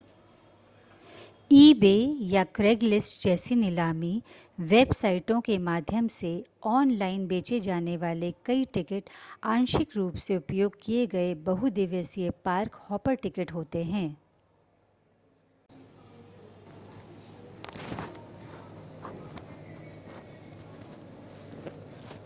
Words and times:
eBay 1.51 1.95
या 2.27 2.43
Craigslist 2.55 3.23
जैसी 3.23 3.55
नीलामी 3.55 4.21
वेबसाइटों 4.59 5.39
के 5.41 5.57
माध्यम 5.57 6.07
से 6.07 6.31
ऑनलाइन 6.63 7.27
बेचे 7.27 7.59
जाने 7.59 7.97
वाले 7.97 8.33
कई 8.45 8.65
टिकट 8.65 9.09
आंशिक 9.43 9.95
रूप 9.95 10.15
से 10.17 10.37
उपयोग 10.37 10.77
किए 10.81 11.05
गए 11.07 11.33
बहु-दिवसीय 11.45 12.29
पार्क-हॉपर 12.45 13.15
टिकट 13.15 13.51
होते 13.51 13.83
हैं 13.83 14.09